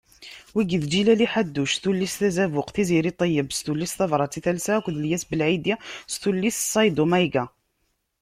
Wigi 0.55 0.77
d: 0.81 0.83
Ǧilali 0.91 1.27
Ḥaddouc 1.33 1.73
tullist 1.83 2.21
Azabuq, 2.27 2.69
Tiziri 2.75 3.11
Ṭeyeb 3.19 3.49
s 3.51 3.59
tullist 3.65 3.95
Tabrat 3.99 4.33
i 4.39 4.41
talsa 4.45 4.71
akked 4.75 4.95
Lyas 5.03 5.23
Belɛidi 5.29 5.75
s 6.13 6.15
tullist 6.21 6.67
Ṣayddu 6.73 7.05
Mayga. 7.11 7.43